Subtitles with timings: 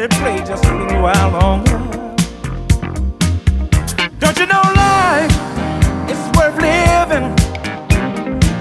[0.00, 1.78] let it play just a little while longer.
[4.18, 5.36] Don't you know life
[6.08, 7.28] is worth living?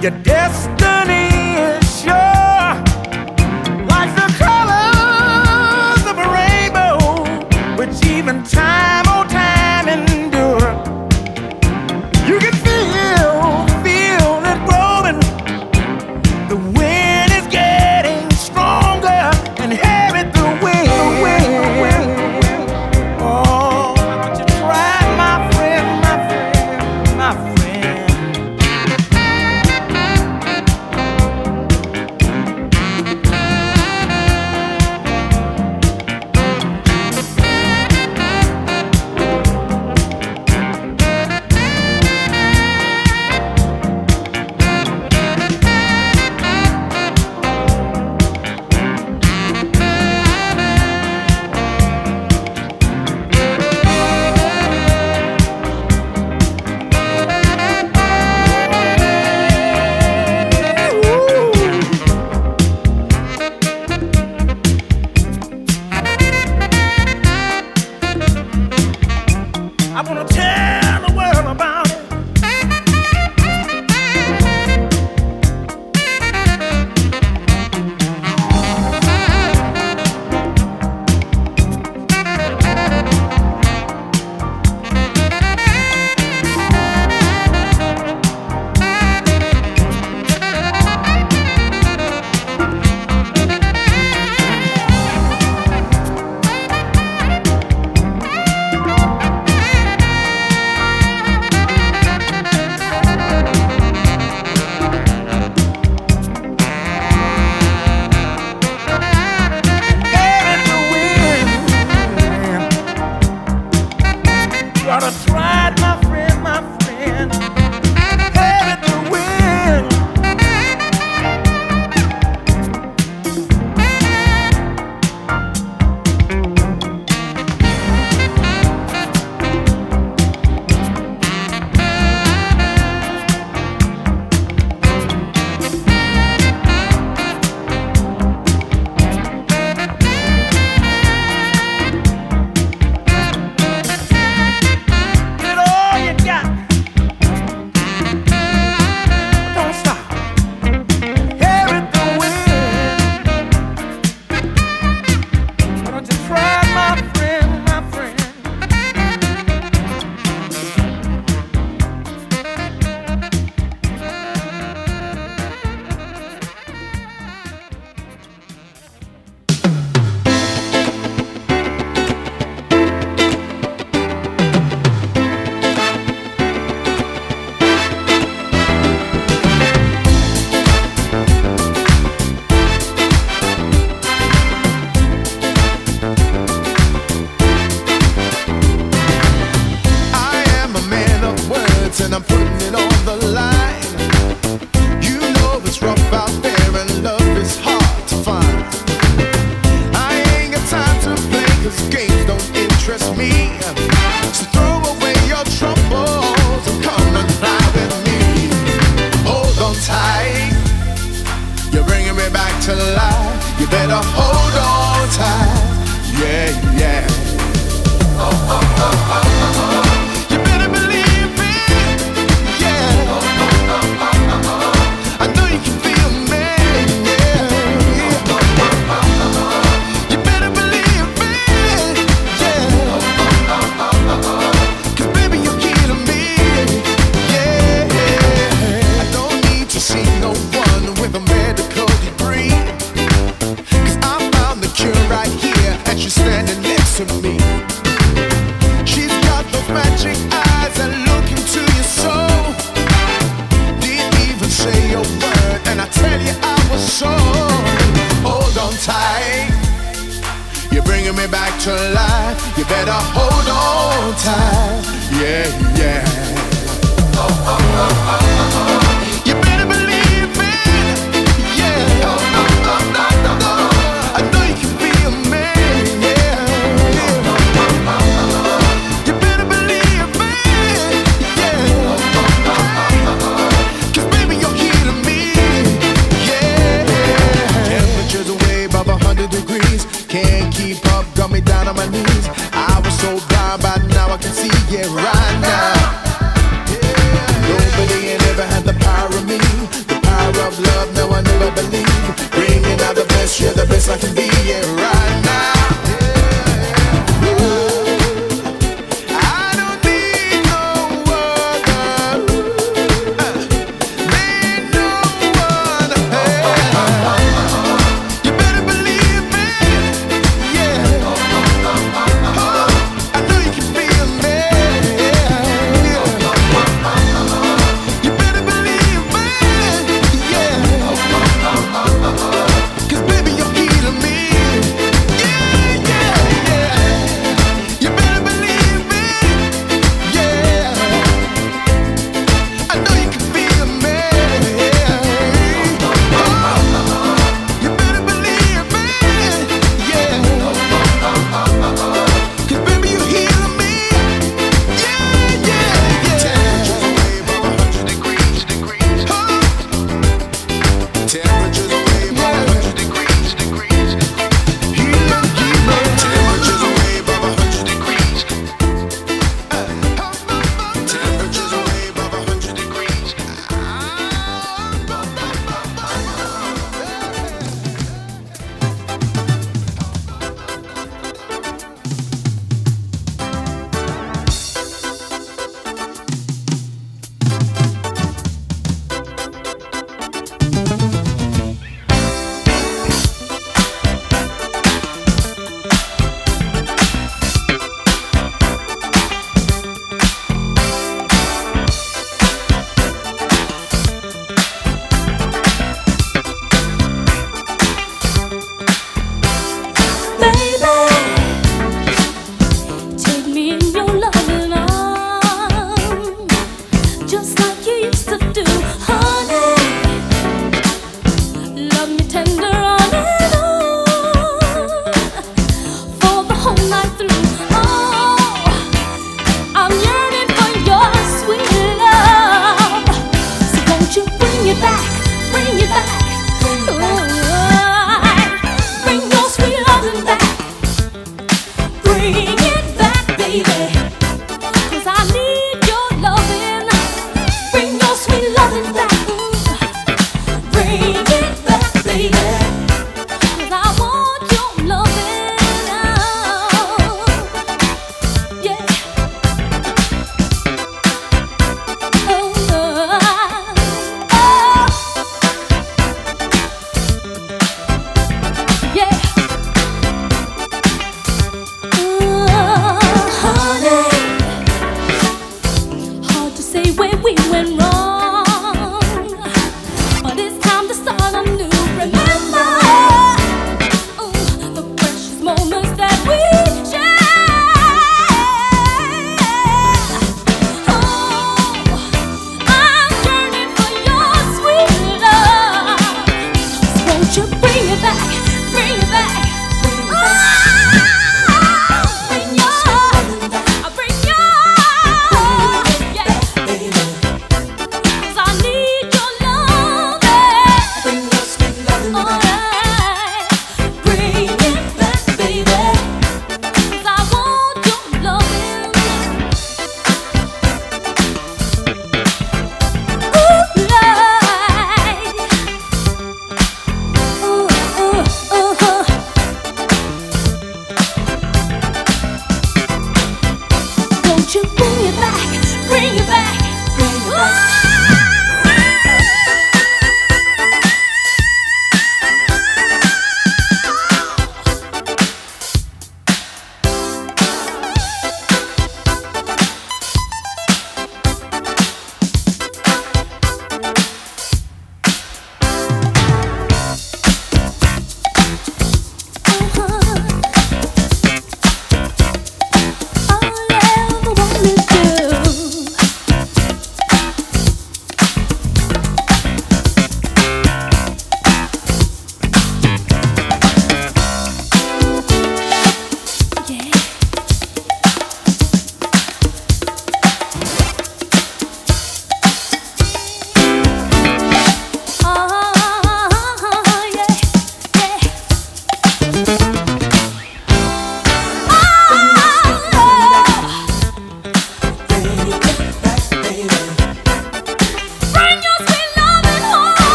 [0.00, 1.33] Your destiny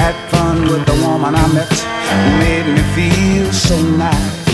[0.00, 1.70] Had fun with the woman I met,
[2.40, 4.48] made me feel so nice.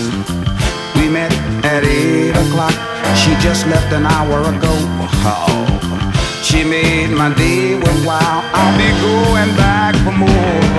[0.96, 1.32] We met
[1.64, 2.74] at 8 o'clock,
[3.14, 4.74] she just left an hour ago.
[5.24, 10.76] Oh, she made my day worthwhile, I'll be going back for more.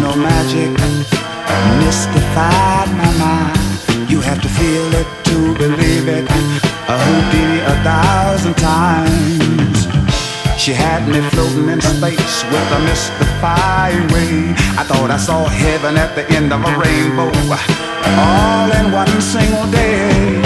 [0.00, 0.70] Know magic,
[1.84, 4.10] mystified my mind.
[4.10, 6.26] You have to feel it to believe it,
[6.88, 9.86] a Houdini a thousand times.
[10.58, 14.54] She had me floating in space with a mystifying way.
[14.80, 17.30] I thought I saw heaven at the end of a rainbow,
[18.16, 20.43] all in one single day.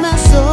[0.00, 0.47] My soul.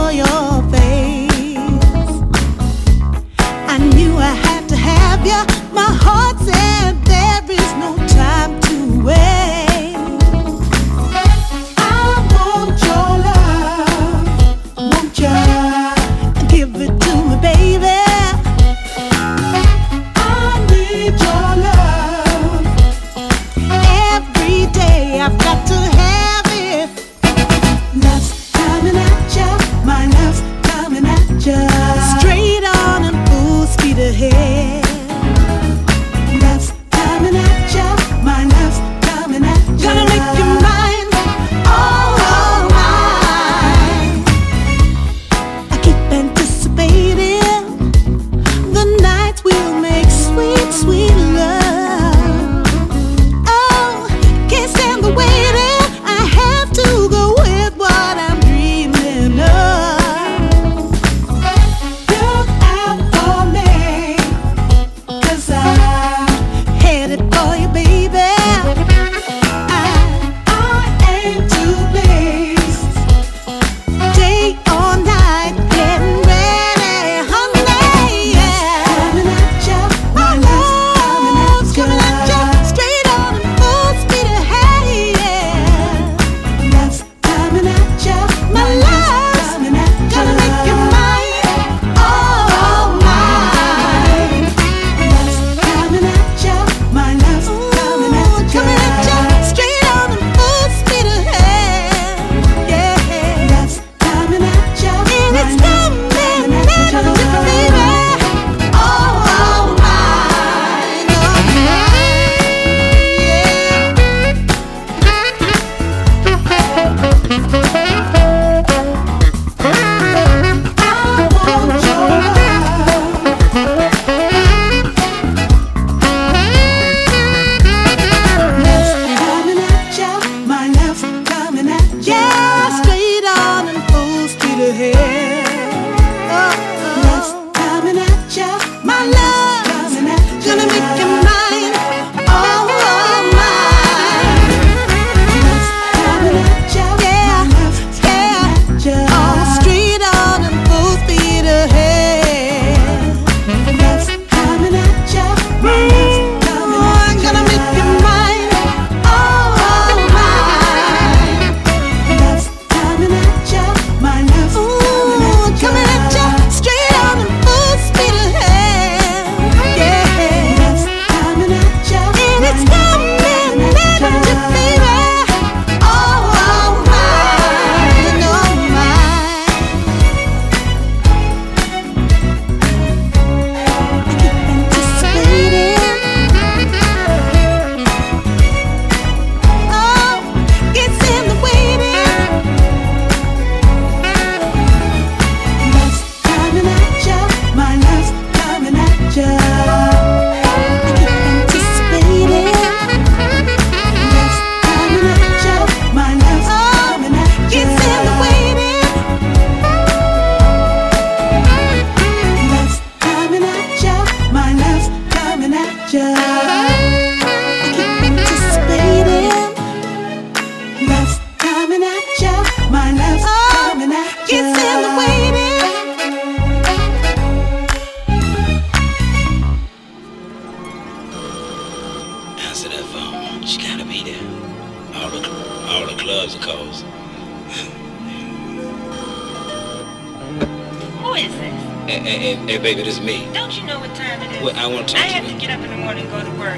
[242.55, 243.27] Hey baby, this is me.
[243.33, 244.57] Don't you know what time it is?
[244.57, 245.33] I want to talk I to have you.
[245.33, 246.57] to get up in the morning and go to work.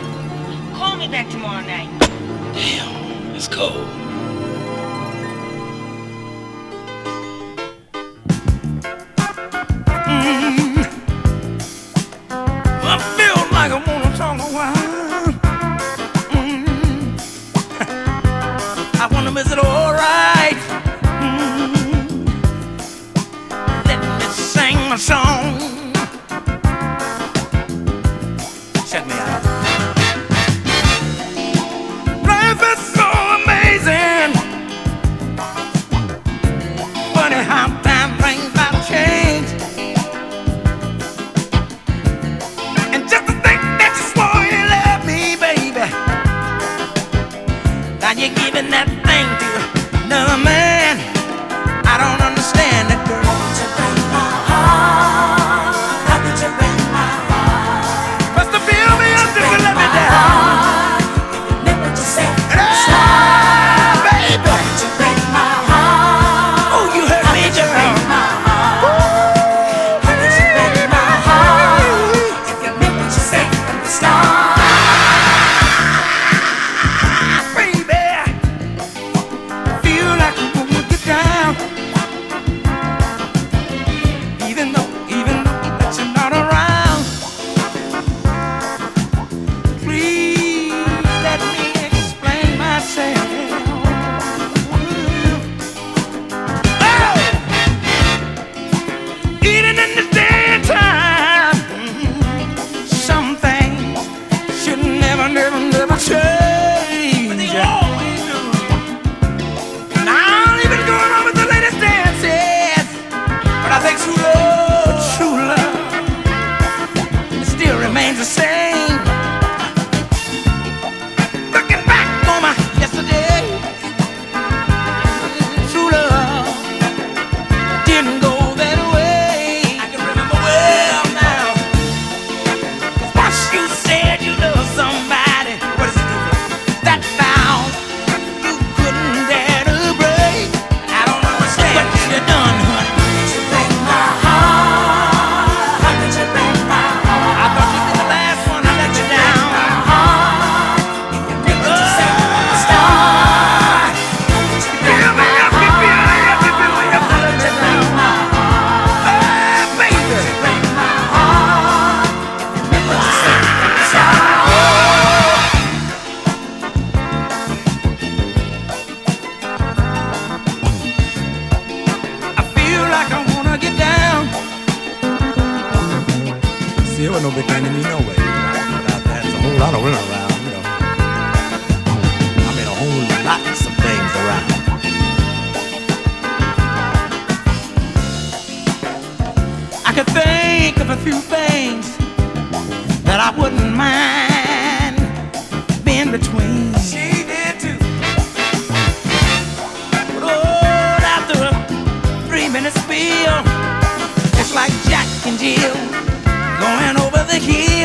[0.78, 1.90] Call me back tomorrow night.
[2.54, 4.07] Damn, it's cold.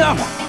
[0.03, 0.41] Spiel,